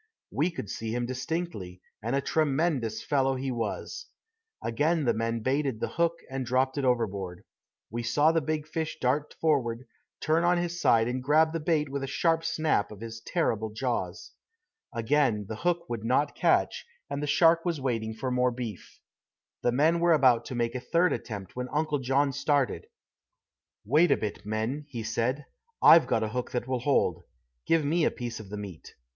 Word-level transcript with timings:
We 0.31 0.49
could 0.49 0.67
see 0.67 0.95
him 0.95 1.05
distinctly, 1.05 1.79
and 2.01 2.15
a 2.15 2.21
tremendous 2.21 3.03
fellow 3.03 3.35
he 3.35 3.51
was. 3.51 4.07
Again 4.63 5.05
the 5.05 5.13
men 5.13 5.41
baited 5.41 5.79
the 5.79 5.89
hook 5.89 6.21
and 6.27 6.43
dropped 6.43 6.79
it 6.79 6.83
overboard. 6.85 7.43
We 7.91 8.01
saw 8.01 8.31
the 8.31 8.41
big 8.41 8.65
fish 8.65 8.97
dart 8.99 9.35
forward, 9.39 9.85
turn 10.19 10.43
on 10.43 10.57
his 10.57 10.81
side 10.81 11.07
and 11.07 11.21
grab 11.21 11.53
the 11.53 11.59
bait 11.59 11.87
with 11.87 12.01
a 12.03 12.07
sharp 12.07 12.43
snap 12.43 12.91
of 12.91 12.99
his 13.01 13.21
terrible 13.27 13.69
jaws. 13.69 14.31
Again 14.91 15.45
the 15.47 15.57
hook 15.57 15.87
would 15.87 16.03
not 16.03 16.33
catch, 16.33 16.83
and 17.07 17.21
the 17.21 17.27
shark 17.27 17.63
was 17.63 17.79
waiting 17.79 18.15
for 18.15 18.31
more 18.31 18.49
beef. 18.49 18.99
The 19.61 19.71
men 19.71 19.99
were 19.99 20.13
about 20.13 20.45
to 20.45 20.55
make 20.55 20.73
a 20.73 20.79
third 20.79 21.13
attempt 21.13 21.55
when 21.55 21.69
Uncle 21.69 21.99
John 21.99 22.33
started. 22.33 22.87
"Wait 23.85 24.09
a 24.09 24.17
bit, 24.17 24.47
men," 24.47 24.87
he 24.89 25.03
said. 25.03 25.45
"I've 25.79 26.07
got 26.07 26.23
a 26.23 26.29
hook 26.29 26.49
that 26.53 26.67
will 26.67 26.79
hold. 26.79 27.21
Give 27.67 27.85
me 27.85 28.03
a 28.03 28.09
piece 28.09 28.39
of 28.39 28.49
the 28.49 28.57
meat." 28.57 28.95